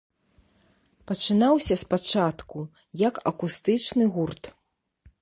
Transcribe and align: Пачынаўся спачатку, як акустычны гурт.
Пачынаўся 1.11 1.77
спачатку, 1.83 2.57
як 3.07 3.23
акустычны 3.33 4.03
гурт. 4.19 4.43